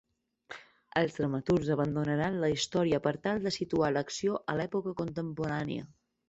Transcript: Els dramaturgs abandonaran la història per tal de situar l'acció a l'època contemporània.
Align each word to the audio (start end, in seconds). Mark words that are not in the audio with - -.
Els 1.01 1.17
dramaturgs 1.17 1.69
abandonaran 1.75 2.39
la 2.45 2.49
història 2.53 3.01
per 3.09 3.13
tal 3.27 3.45
de 3.45 3.53
situar 3.59 3.93
l'acció 3.99 4.41
a 4.55 4.57
l'època 4.63 4.97
contemporània. 5.05 5.87